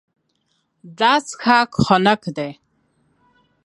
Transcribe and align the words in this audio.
دا 0.97 1.13
څښاک 1.27 1.71
خنک 1.83 2.21
دی. 2.37 2.49